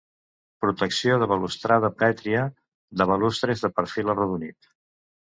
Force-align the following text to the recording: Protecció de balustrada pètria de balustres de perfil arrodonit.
Protecció 0.63 1.17
de 1.25 1.27
balustrada 1.33 1.93
pètria 2.01 2.49
de 3.03 3.09
balustres 3.15 3.67
de 3.67 3.75
perfil 3.79 4.15
arrodonit. 4.19 4.77